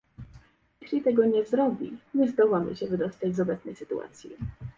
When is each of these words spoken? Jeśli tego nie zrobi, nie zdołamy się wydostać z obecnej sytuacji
Jeśli 0.81 1.01
tego 1.01 1.25
nie 1.25 1.45
zrobi, 1.45 1.97
nie 2.13 2.27
zdołamy 2.27 2.75
się 2.75 2.87
wydostać 2.87 3.35
z 3.35 3.39
obecnej 3.39 3.75
sytuacji 3.75 4.29